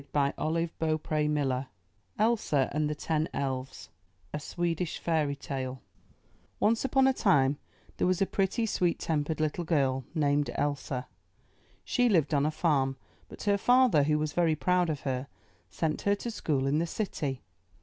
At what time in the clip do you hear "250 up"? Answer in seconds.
0.13-0.39